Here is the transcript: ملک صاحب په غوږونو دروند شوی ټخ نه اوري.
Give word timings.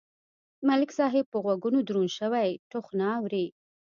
ملک 0.67 0.89
صاحب 0.97 1.25
په 1.29 1.37
غوږونو 1.43 1.79
دروند 1.87 2.11
شوی 2.19 2.49
ټخ 2.69 2.85
نه 2.99 3.07
اوري. 3.17 3.45